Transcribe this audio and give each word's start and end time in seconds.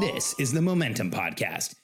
This 0.00 0.34
is 0.38 0.52
the 0.52 0.62
Momentum 0.62 1.10
Podcast. 1.10 1.74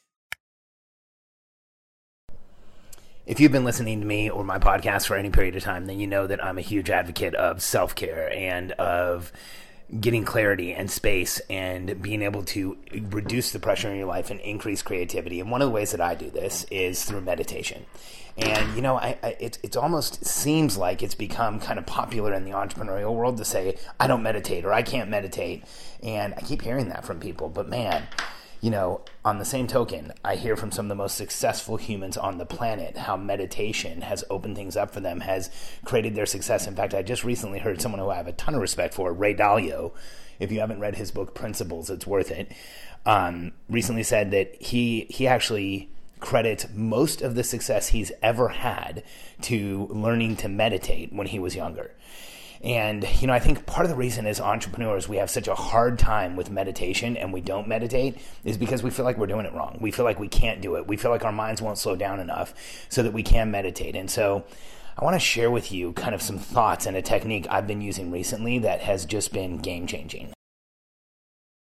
If 3.24 3.40
you've 3.40 3.52
been 3.52 3.64
listening 3.64 4.00
to 4.00 4.06
me 4.06 4.28
or 4.28 4.44
my 4.44 4.58
podcast 4.58 5.06
for 5.06 5.16
any 5.16 5.30
period 5.30 5.56
of 5.56 5.62
time, 5.62 5.86
then 5.86 6.00
you 6.00 6.06
know 6.06 6.26
that 6.26 6.44
I'm 6.44 6.58
a 6.58 6.62
huge 6.62 6.90
advocate 6.90 7.34
of 7.34 7.62
self 7.62 7.94
care 7.94 8.32
and 8.32 8.72
of 8.72 9.32
getting 10.00 10.24
clarity 10.24 10.72
and 10.72 10.90
space 10.90 11.40
and 11.50 12.00
being 12.00 12.22
able 12.22 12.42
to 12.42 12.76
reduce 13.10 13.52
the 13.52 13.58
pressure 13.58 13.90
in 13.90 13.98
your 13.98 14.06
life 14.06 14.30
and 14.30 14.40
increase 14.40 14.82
creativity. 14.82 15.40
And 15.40 15.50
one 15.50 15.60
of 15.60 15.68
the 15.68 15.74
ways 15.74 15.90
that 15.90 16.00
I 16.00 16.14
do 16.14 16.30
this 16.30 16.64
is 16.70 17.04
through 17.04 17.20
meditation. 17.20 17.84
And 18.38 18.74
you 18.74 18.80
know, 18.80 18.96
I, 18.96 19.18
I, 19.22 19.36
it 19.38 19.58
it 19.62 19.76
almost 19.76 20.24
seems 20.24 20.78
like 20.78 21.02
it's 21.02 21.14
become 21.14 21.60
kind 21.60 21.78
of 21.78 21.84
popular 21.84 22.32
in 22.32 22.46
the 22.46 22.52
entrepreneurial 22.52 23.14
world 23.14 23.36
to 23.36 23.44
say 23.44 23.76
I 24.00 24.06
don't 24.06 24.22
meditate 24.22 24.64
or 24.64 24.72
I 24.72 24.82
can't 24.82 25.10
meditate, 25.10 25.64
and 26.02 26.32
I 26.34 26.40
keep 26.40 26.62
hearing 26.62 26.88
that 26.88 27.04
from 27.04 27.20
people. 27.20 27.50
But 27.50 27.68
man, 27.68 28.06
you 28.62 28.70
know, 28.70 29.00
on 29.24 29.38
the 29.38 29.44
same 29.44 29.66
token, 29.66 30.12
I 30.24 30.36
hear 30.36 30.56
from 30.56 30.70
some 30.70 30.86
of 30.86 30.88
the 30.88 30.94
most 30.94 31.16
successful 31.16 31.76
humans 31.76 32.16
on 32.16 32.38
the 32.38 32.46
planet 32.46 32.96
how 32.96 33.16
meditation 33.16 34.02
has 34.02 34.24
opened 34.30 34.54
things 34.54 34.76
up 34.76 34.94
for 34.94 35.00
them, 35.00 35.18
has 35.20 35.50
created 35.84 36.14
their 36.14 36.26
success. 36.26 36.68
In 36.68 36.76
fact, 36.76 36.94
I 36.94 37.02
just 37.02 37.24
recently 37.24 37.58
heard 37.58 37.82
someone 37.82 38.00
who 38.00 38.08
I 38.08 38.14
have 38.14 38.28
a 38.28 38.32
ton 38.32 38.54
of 38.54 38.60
respect 38.60 38.94
for, 38.94 39.12
Ray 39.12 39.34
Dalio. 39.34 39.90
If 40.38 40.52
you 40.52 40.60
haven't 40.60 40.78
read 40.78 40.94
his 40.94 41.10
book 41.10 41.34
Principles, 41.34 41.90
it's 41.90 42.06
worth 42.06 42.30
it. 42.30 42.52
Um, 43.04 43.50
recently 43.68 44.04
said 44.04 44.30
that 44.30 44.62
he 44.62 45.06
he 45.10 45.26
actually 45.26 45.90
credits 46.20 46.68
most 46.72 47.20
of 47.20 47.34
the 47.34 47.42
success 47.42 47.88
he's 47.88 48.12
ever 48.22 48.48
had 48.48 49.02
to 49.40 49.88
learning 49.90 50.36
to 50.36 50.48
meditate 50.48 51.12
when 51.12 51.26
he 51.26 51.40
was 51.40 51.56
younger. 51.56 51.90
And, 52.62 53.06
you 53.20 53.26
know, 53.26 53.32
I 53.32 53.40
think 53.40 53.66
part 53.66 53.84
of 53.84 53.90
the 53.90 53.96
reason 53.96 54.24
as 54.26 54.40
entrepreneurs 54.40 55.08
we 55.08 55.16
have 55.16 55.30
such 55.30 55.48
a 55.48 55.54
hard 55.54 55.98
time 55.98 56.36
with 56.36 56.50
meditation 56.50 57.16
and 57.16 57.32
we 57.32 57.40
don't 57.40 57.66
meditate 57.66 58.18
is 58.44 58.56
because 58.56 58.84
we 58.84 58.90
feel 58.90 59.04
like 59.04 59.18
we're 59.18 59.26
doing 59.26 59.46
it 59.46 59.52
wrong. 59.52 59.78
We 59.80 59.90
feel 59.90 60.04
like 60.04 60.20
we 60.20 60.28
can't 60.28 60.60
do 60.60 60.76
it. 60.76 60.86
We 60.86 60.96
feel 60.96 61.10
like 61.10 61.24
our 61.24 61.32
minds 61.32 61.60
won't 61.60 61.78
slow 61.78 61.96
down 61.96 62.20
enough 62.20 62.54
so 62.88 63.02
that 63.02 63.12
we 63.12 63.24
can 63.24 63.50
meditate. 63.50 63.96
And 63.96 64.08
so 64.08 64.44
I 64.96 65.04
want 65.04 65.14
to 65.14 65.20
share 65.20 65.50
with 65.50 65.72
you 65.72 65.92
kind 65.94 66.14
of 66.14 66.22
some 66.22 66.38
thoughts 66.38 66.86
and 66.86 66.96
a 66.96 67.02
technique 67.02 67.46
I've 67.50 67.66
been 67.66 67.80
using 67.80 68.12
recently 68.12 68.58
that 68.60 68.80
has 68.82 69.06
just 69.06 69.32
been 69.32 69.58
game 69.58 69.86
changing. 69.88 70.32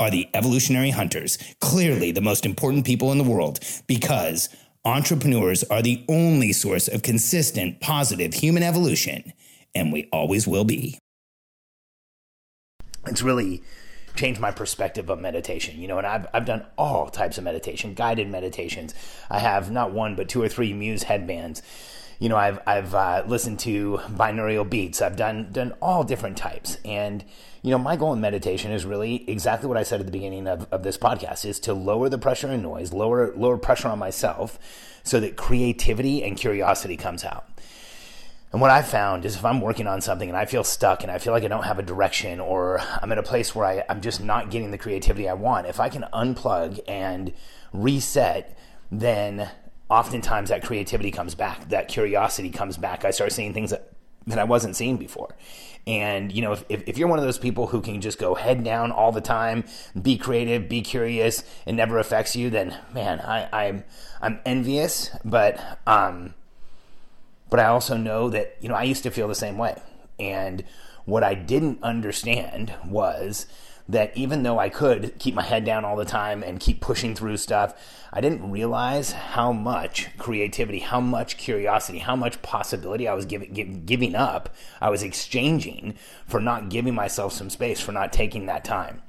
are 0.00 0.10
the 0.10 0.28
evolutionary 0.34 0.90
hunters, 0.90 1.38
clearly 1.60 2.10
the 2.10 2.20
most 2.20 2.44
important 2.44 2.84
people 2.84 3.12
in 3.12 3.18
the 3.18 3.24
world, 3.24 3.60
because 3.86 4.48
entrepreneurs 4.84 5.62
are 5.64 5.82
the 5.82 6.04
only 6.08 6.52
source 6.52 6.88
of 6.88 7.02
consistent, 7.02 7.80
positive 7.80 8.34
human 8.34 8.62
evolution, 8.62 9.32
and 9.74 9.92
we 9.92 10.08
always 10.12 10.48
will 10.48 10.64
be. 10.64 10.98
It's 13.06 13.22
really 13.22 13.62
changed 14.16 14.40
my 14.40 14.50
perspective 14.50 15.08
of 15.08 15.20
meditation. 15.20 15.78
You 15.78 15.88
know, 15.88 15.98
and 15.98 16.06
I've, 16.06 16.26
I've 16.32 16.44
done 16.46 16.66
all 16.76 17.08
types 17.08 17.38
of 17.38 17.44
meditation, 17.44 17.94
guided 17.94 18.28
meditations. 18.28 18.94
I 19.30 19.38
have 19.38 19.70
not 19.70 19.92
one, 19.92 20.16
but 20.16 20.28
two 20.28 20.42
or 20.42 20.48
three 20.48 20.72
Muse 20.72 21.04
headbands 21.04 21.62
you 22.20 22.28
know, 22.28 22.36
I've 22.36 22.60
I've 22.66 22.94
uh, 22.94 23.24
listened 23.26 23.58
to 23.60 23.98
binaural 24.10 24.68
beats. 24.68 25.00
I've 25.00 25.16
done 25.16 25.48
done 25.50 25.72
all 25.80 26.04
different 26.04 26.36
types, 26.36 26.76
and 26.84 27.24
you 27.62 27.70
know, 27.70 27.78
my 27.78 27.96
goal 27.96 28.12
in 28.12 28.20
meditation 28.20 28.70
is 28.72 28.84
really 28.84 29.28
exactly 29.28 29.68
what 29.68 29.78
I 29.78 29.82
said 29.82 30.00
at 30.00 30.06
the 30.06 30.12
beginning 30.12 30.46
of, 30.46 30.68
of 30.70 30.82
this 30.82 30.98
podcast: 30.98 31.46
is 31.46 31.58
to 31.60 31.72
lower 31.72 32.10
the 32.10 32.18
pressure 32.18 32.48
and 32.48 32.62
noise, 32.62 32.92
lower 32.92 33.34
lower 33.34 33.56
pressure 33.56 33.88
on 33.88 33.98
myself, 33.98 34.58
so 35.02 35.18
that 35.18 35.36
creativity 35.36 36.22
and 36.22 36.36
curiosity 36.36 36.98
comes 36.98 37.24
out. 37.24 37.48
And 38.52 38.60
what 38.60 38.70
I've 38.70 38.88
found 38.88 39.24
is 39.24 39.36
if 39.36 39.44
I'm 39.44 39.62
working 39.62 39.86
on 39.86 40.02
something 40.02 40.28
and 40.28 40.36
I 40.36 40.44
feel 40.44 40.64
stuck 40.64 41.02
and 41.02 41.10
I 41.10 41.18
feel 41.18 41.32
like 41.32 41.44
I 41.44 41.48
don't 41.48 41.64
have 41.64 41.78
a 41.78 41.84
direction 41.84 42.40
or 42.40 42.80
I'm 43.00 43.12
in 43.12 43.18
a 43.18 43.22
place 43.22 43.54
where 43.54 43.64
I, 43.64 43.84
I'm 43.88 44.00
just 44.00 44.20
not 44.20 44.50
getting 44.50 44.72
the 44.72 44.78
creativity 44.78 45.28
I 45.28 45.34
want, 45.34 45.68
if 45.68 45.78
I 45.78 45.88
can 45.88 46.04
unplug 46.12 46.80
and 46.88 47.32
reset, 47.72 48.58
then 48.90 49.48
oftentimes 49.90 50.50
that 50.50 50.62
creativity 50.62 51.10
comes 51.10 51.34
back, 51.34 51.68
that 51.68 51.88
curiosity 51.88 52.50
comes 52.50 52.76
back. 52.76 53.04
I 53.04 53.10
start 53.10 53.32
seeing 53.32 53.52
things 53.52 53.70
that, 53.70 53.92
that 54.26 54.38
I 54.38 54.44
wasn't 54.44 54.76
seeing 54.76 54.96
before. 54.96 55.34
And, 55.86 56.30
you 56.30 56.42
know, 56.42 56.52
if, 56.52 56.64
if, 56.68 56.82
if, 56.86 56.98
you're 56.98 57.08
one 57.08 57.18
of 57.18 57.24
those 57.24 57.38
people 57.38 57.66
who 57.66 57.80
can 57.80 58.00
just 58.00 58.18
go 58.18 58.34
head 58.34 58.62
down 58.62 58.92
all 58.92 59.12
the 59.12 59.20
time, 59.20 59.64
be 60.00 60.16
creative, 60.16 60.68
be 60.68 60.82
curious, 60.82 61.42
and 61.66 61.76
never 61.76 61.98
affects 61.98 62.36
you, 62.36 62.50
then 62.50 62.76
man, 62.94 63.18
I, 63.20 63.48
I'm, 63.52 63.84
I'm 64.20 64.40
envious, 64.44 65.10
but, 65.24 65.58
um, 65.86 66.34
but 67.48 67.60
I 67.60 67.66
also 67.66 67.96
know 67.96 68.30
that, 68.30 68.56
you 68.60 68.68
know, 68.68 68.74
I 68.74 68.84
used 68.84 69.02
to 69.04 69.10
feel 69.10 69.26
the 69.26 69.34
same 69.34 69.58
way. 69.58 69.80
And 70.18 70.64
what 71.06 71.24
I 71.24 71.34
didn't 71.34 71.82
understand 71.82 72.74
was 72.84 73.46
that 73.92 74.16
even 74.16 74.42
though 74.42 74.58
I 74.58 74.68
could 74.68 75.18
keep 75.18 75.34
my 75.34 75.42
head 75.42 75.64
down 75.64 75.84
all 75.84 75.96
the 75.96 76.04
time 76.04 76.42
and 76.42 76.60
keep 76.60 76.80
pushing 76.80 77.14
through 77.14 77.36
stuff, 77.36 77.74
I 78.12 78.20
didn't 78.20 78.50
realize 78.50 79.12
how 79.12 79.52
much 79.52 80.16
creativity, 80.18 80.80
how 80.80 81.00
much 81.00 81.36
curiosity, 81.36 81.98
how 81.98 82.16
much 82.16 82.42
possibility 82.42 83.06
I 83.06 83.14
was 83.14 83.24
giving, 83.24 83.84
giving 83.84 84.14
up, 84.14 84.54
I 84.80 84.90
was 84.90 85.02
exchanging 85.02 85.94
for 86.26 86.40
not 86.40 86.68
giving 86.68 86.94
myself 86.94 87.32
some 87.32 87.50
space, 87.50 87.80
for 87.80 87.92
not 87.92 88.12
taking 88.12 88.46
that 88.46 88.64
time. 88.64 89.02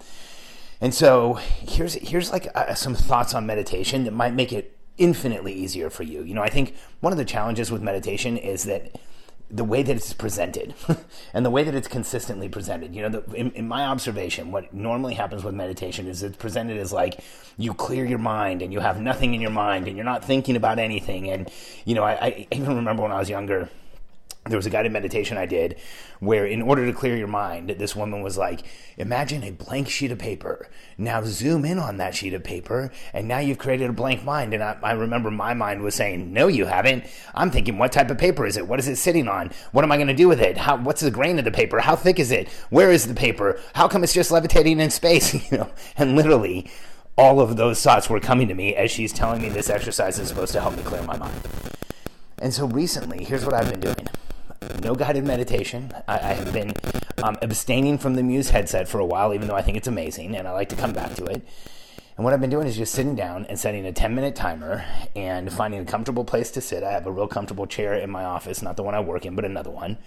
And 0.80 0.94
so 0.94 1.36
here's 1.36 1.94
here's 1.94 2.32
like 2.32 2.48
uh, 2.56 2.74
some 2.74 2.96
thoughts 2.96 3.36
on 3.36 3.46
meditation 3.46 4.04
that 4.06 4.14
might 4.14 4.34
make 4.34 4.52
it 4.52 4.78
infinitely 4.98 5.54
easier 5.54 5.90
for 5.90 6.04
you. 6.04 6.24
You 6.24 6.34
know, 6.34 6.42
I 6.42 6.50
think 6.50 6.76
one 7.02 7.14
of 7.14 7.18
the 7.18 7.26
challenges 7.26 7.72
with 7.72 7.82
meditation 7.82 8.36
is 8.36 8.64
that 8.64 9.00
the 9.52 9.64
way 9.64 9.84
that 9.84 9.96
it's 9.96 10.14
presented 10.14 10.74
and 11.34 11.46
the 11.46 11.50
way 11.50 11.64
that 11.64 11.76
it's 11.76 11.88
consistently 11.88 12.48
presented. 12.48 12.96
You 12.96 13.04
know, 13.04 13.10
the, 13.10 13.34
in, 13.34 13.52
in, 13.52 13.68
my 13.68 13.86
observation, 13.86 14.52
what 14.52 14.74
normally 14.74 15.14
happens 15.14 15.44
with 15.44 15.54
meditation 15.54 16.08
is 16.08 16.24
it's 16.24 16.38
presented 16.38 16.78
as 16.78 16.94
like 16.94 17.20
you 17.58 17.74
clear 17.74 18.06
your 18.06 18.20
mind 18.20 18.62
and 18.62 18.72
you 18.72 18.80
have 18.80 19.02
nothing 19.02 19.34
in 19.34 19.42
your 19.42 19.52
mind 19.52 19.88
and 19.88 19.98
you're 19.98 20.06
not 20.06 20.24
thinking 20.24 20.56
about 20.56 20.80
anything. 20.80 21.30
And, 21.30 21.52
you 21.84 21.96
know, 21.96 22.04
I, 22.04 22.14
I 22.14 22.48
even 22.52 22.76
remember 22.76 23.04
when 23.04 23.12
I 23.12 23.20
was 23.20 23.30
younger, 23.30 23.70
there 24.46 24.58
was 24.58 24.66
a 24.66 24.72
guided 24.72 24.92
meditation 24.92 25.38
I 25.38 25.46
did 25.46 25.78
where, 26.20 26.48
in 26.48 26.64
order 26.64 26.88
to 26.88 26.94
clear 26.94 27.16
your 27.16 27.28
mind, 27.28 27.70
this 27.78 27.96
woman 27.96 28.24
was 28.24 28.40
like, 28.40 28.62
Imagine 28.98 29.44
a 29.44 29.52
blank 29.52 29.88
sheet 29.88 30.12
of 30.12 30.18
paper. 30.18 30.68
Now 30.98 31.22
zoom 31.24 31.64
in 31.64 31.78
on 31.78 31.98
that 31.98 32.16
sheet 32.16 32.34
of 32.34 32.44
paper, 32.44 32.92
and 33.14 33.28
now 33.28 33.38
you've 33.38 33.60
created 33.60 33.92
a 33.92 33.94
blank 33.94 34.24
mind. 34.24 34.56
And 34.56 34.64
I, 34.64 34.78
I, 34.82 34.94
remember 34.94 35.30
my 35.30 35.54
mind 35.54 35.84
was 35.84 35.94
saying, 35.94 36.34
No, 36.34 36.48
you 36.48 36.66
haven't. 36.66 37.06
I'm 37.36 37.52
thinking, 37.52 37.78
What 37.78 37.92
type 37.92 38.10
of 38.10 38.18
paper 38.18 38.48
is 38.48 38.58
it? 38.58 38.68
What 38.68 38.80
is 38.80 38.88
it 38.88 38.96
sitting 38.96 39.28
on? 39.28 39.52
What 39.74 39.84
am 39.86 39.92
I 39.92 39.98
going 39.98 40.08
to 40.08 40.14
do 40.16 40.28
with 40.28 40.42
it? 40.42 40.58
How, 40.58 40.76
what's 40.76 41.02
the 41.02 41.12
grain 41.12 41.38
of 41.38 41.46
the 41.46 41.52
paper? 41.52 41.80
How 41.80 41.96
thick 41.96 42.20
is 42.20 42.32
it? 42.32 42.50
Where 42.72 42.92
is 42.92 43.08
the 43.08 43.14
paper? 43.14 43.60
How 43.76 43.88
come 43.88 44.04
it's 44.04 44.14
just 44.14 44.32
levitating 44.32 44.80
in 44.80 44.90
space? 44.90 45.34
you 45.52 45.60
know, 45.60 45.70
and 45.98 46.16
literally, 46.16 46.68
all 47.16 47.40
of 47.40 47.58
those 47.58 47.80
thoughts 47.84 48.10
were 48.10 48.20
coming 48.20 48.48
to 48.48 48.56
me 48.56 48.76
as 48.76 48.90
she's 48.90 49.14
telling 49.14 49.44
me 49.44 49.50
this 49.50 49.70
exercise 49.70 50.18
is 50.18 50.30
supposed 50.30 50.54
to 50.54 50.62
help 50.62 50.76
me 50.76 50.82
clear 50.82 51.04
my 51.04 51.18
mind. 51.18 51.48
And 52.40 52.52
so 52.52 52.66
recently, 52.66 53.24
here's 53.24 53.46
what 53.46 53.54
I've 53.54 53.70
been 53.70 53.80
doing 53.80 54.08
no 54.82 54.96
guided 54.96 55.24
meditation. 55.24 55.92
I, 56.08 56.16
I 56.16 56.34
have 56.34 56.54
been 56.54 56.74
um, 57.24 57.38
abstaining 57.42 57.98
from 57.98 58.16
the 58.16 58.24
Muse 58.24 58.50
headset 58.50 58.88
for 58.88 59.00
a 59.00 59.06
while, 59.06 59.34
even 59.34 59.48
though 59.48 59.56
I 59.56 59.62
think 59.62 59.78
it's 59.78 59.88
amazing 59.88 60.36
and 60.36 60.48
I 60.48 60.52
like 60.52 60.70
to 60.70 60.76
come 60.76 60.94
back 60.94 61.16
to 61.16 61.26
it. 61.26 61.48
And 62.18 62.26
what 62.26 62.34
I've 62.34 62.42
been 62.42 62.50
doing 62.50 62.68
is 62.68 62.78
just 62.78 62.94
sitting 62.94 63.16
down 63.16 63.46
and 63.46 63.60
setting 63.60 63.86
a 63.86 63.92
10 63.92 64.14
minute 64.14 64.36
timer 64.36 64.86
and 65.16 65.52
finding 65.52 65.80
a 65.80 65.86
comfortable 65.86 66.26
place 66.26 66.52
to 66.52 66.62
sit. 66.62 66.84
I 66.84 66.92
have 66.92 67.08
a 67.08 67.12
real 67.12 67.28
comfortable 67.28 67.66
chair 67.66 67.94
in 67.94 68.10
my 68.10 68.24
office, 68.24 68.62
not 68.62 68.78
the 68.78 68.84
one 68.84 68.94
I 68.94 69.00
work 69.00 69.26
in, 69.26 69.36
but 69.36 69.46
another 69.46 69.72
one. 69.72 69.98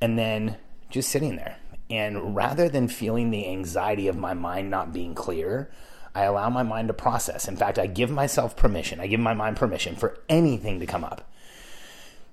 And 0.00 0.18
then 0.18 0.56
just 0.90 1.10
sitting 1.10 1.36
there. 1.36 1.56
And 1.88 2.34
rather 2.34 2.68
than 2.68 2.88
feeling 2.88 3.30
the 3.30 3.48
anxiety 3.48 4.08
of 4.08 4.16
my 4.16 4.34
mind 4.34 4.70
not 4.70 4.92
being 4.92 5.14
clear, 5.14 5.70
I 6.14 6.24
allow 6.24 6.50
my 6.50 6.62
mind 6.62 6.88
to 6.88 6.94
process. 6.94 7.48
In 7.48 7.56
fact, 7.56 7.78
I 7.78 7.86
give 7.86 8.10
myself 8.10 8.56
permission. 8.56 9.00
I 9.00 9.06
give 9.06 9.20
my 9.20 9.34
mind 9.34 9.56
permission 9.56 9.96
for 9.96 10.18
anything 10.28 10.80
to 10.80 10.86
come 10.86 11.04
up. 11.04 11.31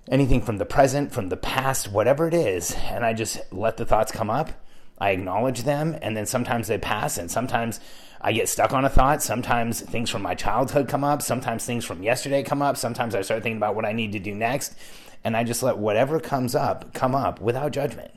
Anything 0.09 0.41
from 0.41 0.57
the 0.57 0.65
present, 0.65 1.11
from 1.11 1.29
the 1.29 1.37
past, 1.37 1.91
whatever 1.91 2.27
it 2.27 2.33
is, 2.33 2.75
and 2.89 3.05
I 3.05 3.13
just 3.13 3.39
let 3.53 3.77
the 3.77 3.85
thoughts 3.85 4.11
come 4.11 4.29
up. 4.29 4.49
I 4.97 5.11
acknowledge 5.11 5.63
them, 5.63 5.95
and 6.01 6.17
then 6.17 6.25
sometimes 6.25 6.67
they 6.67 6.77
pass, 6.77 7.17
and 7.17 7.29
sometimes 7.29 7.79
I 8.19 8.33
get 8.33 8.49
stuck 8.49 8.73
on 8.73 8.85
a 8.85 8.89
thought. 8.89 9.21
Sometimes 9.23 9.81
things 9.81 10.09
from 10.09 10.21
my 10.21 10.35
childhood 10.35 10.89
come 10.89 11.03
up. 11.03 11.21
Sometimes 11.21 11.65
things 11.65 11.85
from 11.85 12.03
yesterday 12.03 12.43
come 12.43 12.61
up. 12.61 12.75
Sometimes 12.75 13.15
I 13.15 13.21
start 13.21 13.43
thinking 13.43 13.57
about 13.57 13.75
what 13.75 13.85
I 13.85 13.93
need 13.93 14.11
to 14.13 14.19
do 14.19 14.35
next. 14.35 14.73
And 15.23 15.37
I 15.37 15.43
just 15.43 15.63
let 15.63 15.77
whatever 15.77 16.19
comes 16.19 16.55
up 16.55 16.93
come 16.93 17.15
up 17.15 17.39
without 17.39 17.71
judgment. 17.71 18.11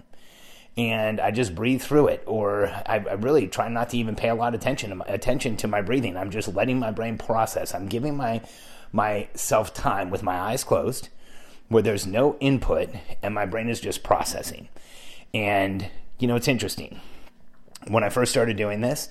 And 0.77 1.21
I 1.21 1.31
just 1.31 1.55
breathe 1.55 1.83
through 1.83 2.09
it, 2.09 2.25
or 2.27 2.67
I, 2.67 2.97
I 2.97 3.13
really 3.15 3.47
try 3.47 3.69
not 3.69 3.91
to 3.91 3.99
even 3.99 4.17
pay 4.17 4.31
a 4.31 4.35
lot 4.35 4.55
of 4.55 4.61
attention 4.61 4.91
to 4.91 4.97
my, 4.97 5.05
attention 5.07 5.57
to 5.59 5.69
my 5.69 5.83
breathing. 5.83 6.17
I'm 6.17 6.31
just 6.31 6.53
letting 6.53 6.79
my 6.79 6.91
brain 6.91 7.19
process. 7.19 7.75
I'm 7.75 7.87
giving 7.87 8.17
my 8.17 8.41
myself 8.91 9.73
time 9.73 10.11
with 10.11 10.23
my 10.23 10.35
eyes 10.35 10.65
closed, 10.65 11.09
where 11.73 11.83
there's 11.83 12.07
no 12.07 12.37
input, 12.39 12.91
and 13.23 13.35
my 13.35 13.47
brain 13.47 13.69
is 13.69 13.81
just 13.81 14.03
processing. 14.03 14.69
And 15.35 15.91
you 16.19 16.29
know, 16.29 16.37
it's 16.37 16.49
interesting. 16.49 17.01
When 17.89 18.05
I 18.05 18.09
first 18.09 18.31
started 18.31 18.57
doing 18.57 18.81
this, 18.81 19.09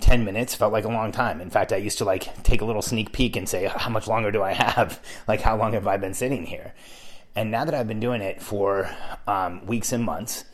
10 0.00 0.24
minutes 0.24 0.54
felt 0.54 0.72
like 0.72 0.84
a 0.84 0.88
long 0.88 1.12
time. 1.12 1.40
In 1.40 1.50
fact, 1.50 1.72
I 1.72 1.76
used 1.76 1.98
to 1.98 2.04
like 2.04 2.42
take 2.42 2.60
a 2.60 2.64
little 2.64 2.82
sneak 2.82 3.12
peek 3.12 3.36
and 3.36 3.48
say, 3.48 3.66
how 3.66 3.90
much 3.90 4.06
longer 4.06 4.30
do 4.30 4.42
I 4.42 4.52
have? 4.52 5.00
Like, 5.28 5.40
how 5.40 5.56
long 5.56 5.72
have 5.72 5.86
I 5.86 5.96
been 5.96 6.14
sitting 6.14 6.46
here? 6.46 6.72
And 7.34 7.50
now 7.50 7.64
that 7.64 7.74
I've 7.74 7.88
been 7.88 8.00
doing 8.00 8.22
it 8.22 8.40
for 8.40 8.88
um, 9.26 9.66
weeks 9.66 9.92
and 9.92 10.04
months, 10.04 10.44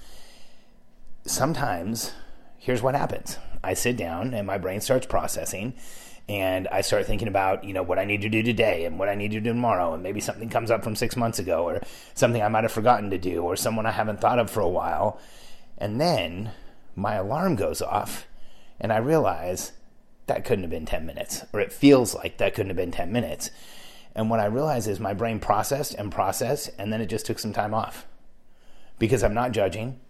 sometimes 1.24 2.12
here's 2.58 2.82
what 2.82 2.94
happens 2.94 3.38
I 3.62 3.74
sit 3.74 3.96
down 3.96 4.34
and 4.34 4.46
my 4.46 4.58
brain 4.58 4.80
starts 4.80 5.06
processing. 5.06 5.74
And 6.32 6.66
I 6.68 6.80
start 6.80 7.04
thinking 7.04 7.28
about, 7.28 7.62
you 7.62 7.74
know, 7.74 7.82
what 7.82 7.98
I 7.98 8.06
need 8.06 8.22
to 8.22 8.30
do 8.30 8.42
today 8.42 8.86
and 8.86 8.98
what 8.98 9.10
I 9.10 9.14
need 9.14 9.32
to 9.32 9.40
do 9.40 9.50
tomorrow. 9.50 9.92
And 9.92 10.02
maybe 10.02 10.18
something 10.18 10.48
comes 10.48 10.70
up 10.70 10.82
from 10.82 10.96
six 10.96 11.14
months 11.14 11.38
ago 11.38 11.64
or 11.64 11.82
something 12.14 12.40
I 12.40 12.48
might 12.48 12.64
have 12.64 12.72
forgotten 12.72 13.10
to 13.10 13.18
do 13.18 13.42
or 13.42 13.54
someone 13.54 13.84
I 13.84 13.90
haven't 13.90 14.22
thought 14.22 14.38
of 14.38 14.48
for 14.48 14.60
a 14.60 14.68
while. 14.68 15.20
And 15.76 16.00
then 16.00 16.52
my 16.96 17.16
alarm 17.16 17.56
goes 17.56 17.82
off 17.82 18.26
and 18.80 18.94
I 18.94 18.96
realize 18.96 19.72
that 20.26 20.46
couldn't 20.46 20.62
have 20.62 20.70
been 20.70 20.86
10 20.86 21.04
minutes, 21.04 21.44
or 21.52 21.60
it 21.60 21.72
feels 21.72 22.14
like 22.14 22.38
that 22.38 22.54
couldn't 22.54 22.70
have 22.70 22.76
been 22.76 22.92
10 22.92 23.12
minutes. 23.12 23.50
And 24.14 24.30
what 24.30 24.40
I 24.40 24.46
realize 24.46 24.88
is 24.88 25.00
my 25.00 25.12
brain 25.12 25.38
processed 25.38 25.94
and 25.94 26.10
processed, 26.10 26.70
and 26.78 26.90
then 26.90 27.02
it 27.02 27.06
just 27.06 27.26
took 27.26 27.38
some 27.38 27.52
time 27.52 27.74
off 27.74 28.06
because 28.98 29.22
I'm 29.22 29.34
not 29.34 29.52
judging, 29.52 30.00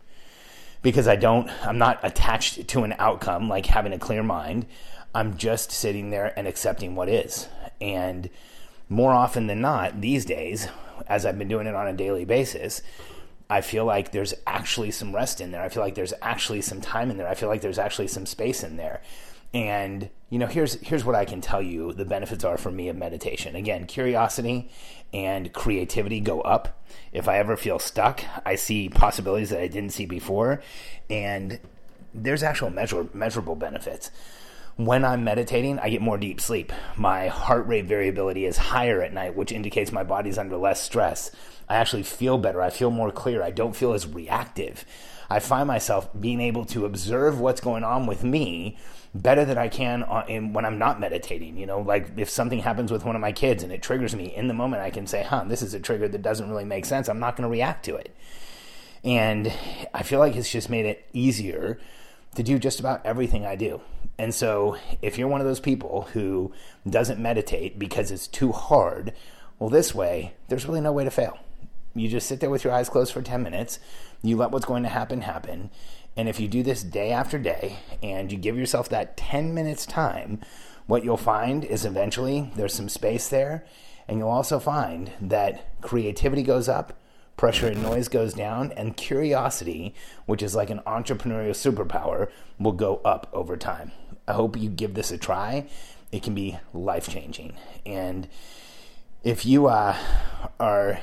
because 0.83 1.09
I 1.09 1.17
don't, 1.17 1.49
I'm 1.65 1.79
not 1.79 2.01
attached 2.03 2.67
to 2.69 2.83
an 2.85 2.95
outcome 2.99 3.49
like 3.49 3.67
having 3.67 3.93
a 3.93 3.99
clear 3.99 4.23
mind. 4.23 4.67
I'm 5.15 5.37
just 5.37 5.71
sitting 5.71 6.11
there 6.11 6.33
and 6.37 6.47
accepting 6.47 6.95
what 6.95 7.09
is. 7.09 7.49
And 7.81 8.29
more 8.89 9.13
often 9.13 9.47
than 9.47 9.61
not, 9.61 10.01
these 10.01 10.25
days, 10.25 10.69
as 11.07 11.25
I've 11.25 11.39
been 11.39 11.49
doing 11.49 11.67
it 11.67 11.75
on 11.75 11.87
a 11.87 11.93
daily 11.93 12.25
basis, 12.25 12.83
I 13.49 13.61
feel 13.61 13.85
like 13.85 14.13
there's 14.13 14.35
actually 14.47 14.91
some 14.91 15.15
rest 15.15 15.41
in 15.41 15.51
there. 15.51 15.63
I 15.63 15.69
feel 15.69 15.83
like 15.83 15.95
there's 15.95 16.15
actually 16.23 16.63
some 16.63 16.81
time 16.81 17.11
in 17.11 17.19
there. 17.19 17.29
I 17.29 17.35
feel 17.35 17.49
like 17.49 17.61
there's 17.61 17.79
actually 17.79 18.09
some 18.09 18.27
space 18.27 18.63
in 18.63 18.77
there. 18.77 19.03
And 19.55 20.09
you 20.31 20.39
know, 20.39 20.47
here's 20.47 20.81
here's 20.81 21.05
what 21.05 21.15
I 21.15 21.25
can 21.25 21.41
tell 21.41 21.61
you 21.61 21.93
the 21.93 22.07
benefits 22.07 22.43
are 22.43 22.57
for 22.57 22.71
me 22.71 22.89
of 22.89 22.97
meditation. 22.97 23.55
Again, 23.55 23.87
curiosity 23.87 24.71
and 25.13 25.53
creativity 25.53 26.21
go 26.21 26.41
up. 26.41 26.83
If 27.13 27.29
I 27.29 27.39
ever 27.39 27.57
feel 27.57 27.79
stuck, 27.79 28.23
I 28.47 28.55
see 28.55 28.89
possibilities 28.89 29.51
that 29.51 29.61
I 29.61 29.69
didn't 29.69 29.91
see 29.91 30.07
before, 30.07 30.63
and 31.11 31.61
there's 32.15 32.43
actual 32.43 32.71
measure, 32.71 33.09
measurable 33.13 33.55
benefits. 33.55 34.11
When 34.77 35.05
I'm 35.05 35.23
meditating, 35.23 35.79
I 35.79 35.91
get 35.91 36.01
more 36.01 36.17
deep 36.17 36.41
sleep. 36.41 36.73
My 36.97 37.29
heart 37.29 37.67
rate 37.67 37.85
variability 37.85 38.47
is 38.47 38.57
higher 38.57 39.03
at 39.03 39.13
night, 39.13 39.37
which 39.37 39.53
indicates 39.53 39.93
my 39.93 40.03
body's 40.03 40.39
under 40.39 40.57
less 40.57 40.83
stress. 40.83 41.31
I 41.69 41.77
actually 41.77 42.05
feel 42.05 42.39
better. 42.39 42.63
I 42.63 42.71
feel 42.71 42.91
more 42.91 43.13
clear. 43.13 43.43
I 43.43 43.51
don't 43.51 43.77
feel 43.77 43.93
as 43.93 44.07
reactive. 44.07 44.85
I 45.29 45.41
find 45.41 45.67
myself 45.67 46.09
being 46.19 46.41
able 46.41 46.65
to 46.67 46.87
observe 46.87 47.39
what's 47.41 47.61
going 47.61 47.85
on 47.85 48.07
with 48.07 48.25
me 48.25 48.79
better 49.15 49.45
than 49.45 49.59
I 49.59 49.69
can 49.69 50.03
uh, 50.05 50.25
in, 50.27 50.53
when 50.53 50.65
I'm 50.65 50.79
not 50.79 51.01
meditating. 51.01 51.59
You 51.59 51.67
know, 51.67 51.81
like 51.81 52.19
if 52.19 52.31
something 52.31 52.61
happens 52.61 52.91
with 52.91 53.05
one 53.05 53.15
of 53.15 53.21
my 53.21 53.33
kids 53.33 53.63
and 53.63 53.73
it 53.73 53.83
triggers 53.83 54.15
me 54.15 54.35
in 54.35 54.49
the 54.49 54.55
moment, 54.55 54.83
I 54.83 54.91
can 54.91 55.07
say, 55.07 55.23
huh, 55.23 55.45
this 55.47 55.63
is 55.63 55.75
a 55.75 55.81
trigger 55.81 56.09
that 56.09 56.23
doesn't 56.23 56.49
really 56.49 56.65
make 56.65 56.87
sense. 56.87 57.09
I'm 57.09 57.21
not 57.21 57.37
going 57.37 57.49
to 57.49 57.53
react 57.53 57.85
to 57.87 57.97
it. 57.97 58.15
And 59.05 59.53
I 59.93 60.03
feel 60.03 60.19
like 60.19 60.37
it's 60.37 60.51
just 60.51 60.71
made 60.71 60.87
it 60.87 61.07
easier 61.13 61.79
to 62.35 62.43
do 62.43 62.59
just 62.59 62.81
about 62.81 63.05
everything 63.05 63.45
I 63.45 63.57
do. 63.57 63.81
And 64.19 64.35
so 64.35 64.77
if 65.01 65.19
you're 65.19 65.29
one 65.29 65.41
of 65.41 65.47
those 65.47 65.61
people 65.61 66.09
who 66.13 66.53
doesn't 66.89 67.21
meditate 67.21 67.79
because 67.79 68.11
it's 68.11 68.27
too 68.27 68.53
hard, 68.53 69.13
well, 69.59 69.71
this 69.71 69.95
way, 69.95 70.35
there's 70.49 70.67
really 70.67 70.81
no 70.81 70.93
way 70.93 71.05
to 71.05 71.11
fail. 71.11 71.39
You 71.95 72.09
just 72.09 72.27
sit 72.27 72.41
there 72.41 72.51
with 72.51 72.65
your 72.65 72.73
eyes 72.73 72.89
closed 72.89 73.13
for 73.13 73.23
10 73.23 73.43
minutes. 73.43 73.79
You 74.23 74.37
let 74.37 74.51
what's 74.51 74.65
going 74.65 74.83
to 74.83 74.89
happen 74.89 75.23
happen. 75.23 75.71
And 76.17 76.29
if 76.29 76.41
you 76.41 76.49
do 76.49 76.63
this 76.63 76.83
day 76.83 77.11
after 77.11 77.39
day 77.39 77.79
and 78.03 78.31
you 78.31 78.39
give 78.39 78.57
yourself 78.57 78.89
that 78.91 79.17
10 79.17 79.55
minutes 79.55 79.87
time, 79.87 80.41
what 80.87 81.05
you'll 81.05 81.17
find 81.17 81.65
is 81.65 81.85
eventually 81.85 82.51
there's 82.57 82.75
some 82.75 82.89
space 82.89 83.29
there. 83.29 83.65
And 84.09 84.19
you'll 84.19 84.29
also 84.29 84.59
find 84.59 85.13
that 85.21 85.81
creativity 85.81 86.43
goes 86.43 86.69
up, 86.69 86.99
pressure 87.43 87.67
and 87.67 87.83
noise 87.83 88.07
goes 88.07 88.35
down, 88.35 88.71
and 88.77 88.97
curiosity, 88.97 89.93
which 90.27 90.45
is 90.45 90.55
like 90.55 90.71
an 90.71 90.79
entrepreneurial 90.87 91.51
superpower, 91.51 92.31
will 92.57 92.71
go 92.71 93.01
up 93.05 93.29
over 93.33 93.57
time. 93.57 93.91
I 94.29 94.35
hope 94.35 94.57
you 94.57 94.69
give 94.69 94.95
this 94.95 95.11
a 95.11 95.19
try. 95.19 95.67
It 96.13 96.23
can 96.23 96.37
be 96.37 96.57
life 96.73 97.09
changing. 97.09 97.57
And 97.85 98.29
if 99.25 99.45
you 99.45 99.67
uh, 99.67 99.97
are 100.61 101.01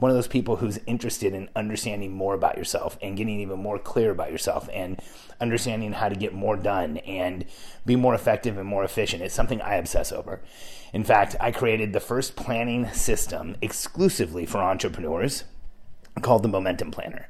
one 0.00 0.10
of 0.10 0.16
those 0.16 0.26
people 0.26 0.56
who's 0.56 0.78
interested 0.86 1.34
in 1.34 1.48
understanding 1.54 2.12
more 2.12 2.34
about 2.34 2.56
yourself 2.56 2.98
and 3.00 3.16
getting 3.16 3.40
even 3.40 3.58
more 3.58 3.78
clear 3.78 4.10
about 4.10 4.32
yourself 4.32 4.68
and 4.72 5.00
understanding 5.40 5.92
how 5.92 6.08
to 6.08 6.16
get 6.16 6.34
more 6.34 6.56
done 6.56 6.96
and 6.98 7.44
be 7.86 7.96
more 7.96 8.14
effective 8.14 8.58
and 8.58 8.66
more 8.66 8.82
efficient. 8.82 9.22
It's 9.22 9.34
something 9.34 9.60
I 9.60 9.74
obsess 9.76 10.10
over. 10.10 10.40
In 10.92 11.04
fact, 11.04 11.36
I 11.38 11.52
created 11.52 11.92
the 11.92 12.00
first 12.00 12.34
planning 12.34 12.88
system 12.88 13.56
exclusively 13.62 14.46
for 14.46 14.58
entrepreneurs 14.58 15.44
called 16.22 16.42
the 16.42 16.48
Momentum 16.48 16.90
Planner. 16.90 17.28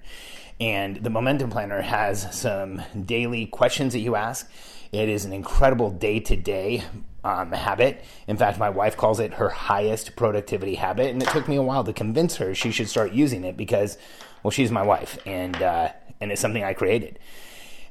And 0.60 0.96
the 0.96 1.10
Momentum 1.10 1.50
Planner 1.50 1.82
has 1.82 2.34
some 2.38 2.82
daily 3.04 3.46
questions 3.46 3.94
that 3.94 4.00
you 4.00 4.14
ask. 4.14 4.50
It 4.92 5.08
is 5.08 5.24
an 5.24 5.32
incredible 5.32 5.90
day 5.90 6.18
to 6.20 6.36
day 6.36 6.82
um, 7.22 7.52
habit. 7.52 8.04
In 8.26 8.36
fact, 8.36 8.58
my 8.58 8.70
wife 8.70 8.96
calls 8.96 9.20
it 9.20 9.34
her 9.34 9.48
highest 9.48 10.16
productivity 10.16 10.74
habit, 10.74 11.10
and 11.10 11.22
it 11.22 11.28
took 11.28 11.46
me 11.46 11.56
a 11.56 11.62
while 11.62 11.84
to 11.84 11.92
convince 11.92 12.36
her 12.36 12.54
she 12.54 12.72
should 12.72 12.88
start 12.88 13.12
using 13.12 13.44
it 13.44 13.56
because, 13.56 13.98
well, 14.42 14.50
she's 14.50 14.70
my 14.70 14.82
wife, 14.82 15.18
and 15.26 15.62
uh, 15.62 15.90
and 16.20 16.32
it's 16.32 16.40
something 16.40 16.64
I 16.64 16.72
created. 16.72 17.18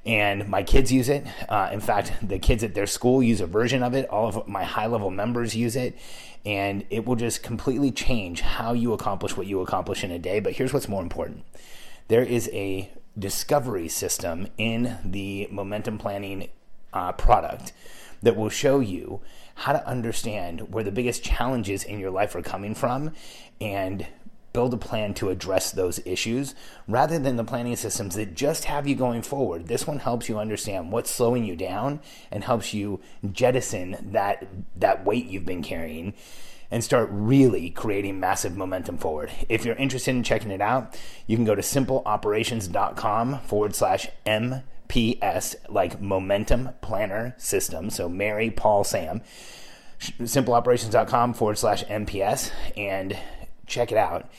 And 0.06 0.48
my 0.48 0.64
kids 0.64 0.92
use 0.92 1.10
it. 1.10 1.26
Uh, 1.50 1.70
in 1.72 1.82
fact, 1.82 2.14
the 2.22 2.40
kids 2.40 2.64
at 2.64 2.74
their 2.74 2.88
school 2.88 3.22
use 3.22 3.42
a 3.42 3.48
version 3.48 3.84
of 3.84 3.94
it. 3.94 4.10
All 4.10 4.28
of 4.28 4.48
my 4.48 4.64
high 4.64 4.88
level 4.88 5.10
members 5.10 5.56
use 5.56 5.76
it, 5.76 5.98
and 6.46 6.86
it 6.90 7.06
will 7.06 7.16
just 7.16 7.44
completely 7.44 7.92
change 7.92 8.42
how 8.42 8.74
you 8.74 8.94
accomplish 8.94 9.38
what 9.38 9.48
you 9.48 9.62
accomplish 9.62 10.04
in 10.04 10.12
a 10.12 10.20
day. 10.20 10.40
But 10.40 10.54
here's 10.54 10.74
what's 10.74 10.90
more 10.90 11.04
important: 11.04 11.46
there 12.10 12.24
is 12.24 12.50
a 12.52 12.92
discovery 13.18 13.88
system 13.88 14.48
in 14.58 14.98
the 15.06 15.48
momentum 15.52 15.98
planning 15.98 16.50
uh, 16.94 17.12
product 17.14 17.74
that 18.22 18.36
will 18.36 18.50
show 18.50 18.80
you 18.80 19.22
how 19.56 19.74
to 19.74 19.88
understand 19.88 20.74
where 20.74 20.84
the 20.84 20.92
biggest 20.92 21.24
challenges 21.24 21.84
in 21.84 22.00
your 22.00 22.12
life 22.12 22.36
are 22.36 22.42
coming 22.42 22.74
from 22.74 23.12
and 23.60 24.08
build 24.54 24.74
a 24.74 24.78
plan 24.78 25.14
to 25.14 25.30
address 25.30 25.72
those 25.72 26.00
issues 26.06 26.56
rather 26.88 27.20
than 27.20 27.36
the 27.36 27.44
planning 27.44 27.76
systems 27.76 28.16
that 28.16 28.34
just 28.36 28.66
have 28.66 28.88
you 28.88 28.96
going 28.96 29.22
forward. 29.22 29.68
This 29.68 29.86
one 29.86 30.00
helps 30.00 30.28
you 30.28 30.40
understand 30.40 30.92
what's 30.92 31.12
slowing 31.12 31.46
you 31.46 31.56
down 31.56 32.00
and 32.32 32.44
helps 32.44 32.74
you 32.74 33.00
jettison 33.32 34.12
that 34.12 34.48
that 34.76 35.06
weight 35.06 35.28
you've 35.28 35.46
been 35.46 35.62
carrying 35.64 36.14
and 36.72 36.84
start 36.84 37.10
really 37.12 37.70
creating 37.70 38.20
massive 38.20 38.56
momentum 38.56 38.98
forward. 38.98 39.32
If 39.50 39.66
you're 39.66 39.76
interested 39.76 40.12
in 40.12 40.24
checking 40.24 40.52
it 40.52 40.62
out, 40.62 41.00
you 41.26 41.36
can 41.36 41.46
go 41.46 41.56
to 41.56 41.62
simpleoperations.com 41.62 43.40
forward 43.40 43.76
slash 43.76 44.08
M 44.26 44.64
PS, 44.90 45.56
like 45.70 46.02
Momentum 46.02 46.72
Planner 46.82 47.34
System. 47.38 47.90
So 47.90 48.10
Mary, 48.10 48.52
Paul, 48.52 48.84
Sam. 48.84 49.22
SimpleOperations.com 50.00 51.34
forward 51.34 51.58
slash 51.58 51.84
MPS 51.86 52.52
and 52.78 53.18
check 53.68 53.92
it 53.92 53.98
out. 53.98 54.30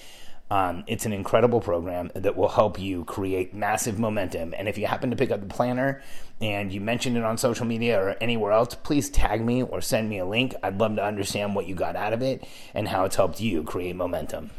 Um, 0.50 0.82
it's 0.88 1.06
an 1.06 1.12
incredible 1.12 1.60
program 1.60 2.10
that 2.14 2.36
will 2.36 2.48
help 2.48 2.78
you 2.78 3.04
create 3.04 3.54
massive 3.54 3.98
momentum. 4.00 4.52
And 4.56 4.68
if 4.68 4.76
you 4.76 4.86
happen 4.86 5.10
to 5.10 5.16
pick 5.16 5.30
up 5.30 5.40
the 5.40 5.46
planner 5.46 6.02
and 6.40 6.72
you 6.72 6.80
mentioned 6.80 7.16
it 7.16 7.22
on 7.22 7.38
social 7.38 7.66
media 7.66 8.02
or 8.02 8.16
anywhere 8.20 8.50
else, 8.50 8.74
please 8.74 9.08
tag 9.10 9.44
me 9.44 9.62
or 9.62 9.80
send 9.80 10.08
me 10.08 10.18
a 10.18 10.26
link. 10.26 10.54
I'd 10.62 10.80
love 10.80 10.96
to 10.96 11.04
understand 11.04 11.54
what 11.54 11.66
you 11.66 11.76
got 11.76 11.94
out 11.94 12.12
of 12.12 12.20
it 12.20 12.44
and 12.74 12.88
how 12.88 13.04
it's 13.04 13.14
helped 13.14 13.40
you 13.40 13.62
create 13.62 13.94
momentum. 13.94 14.50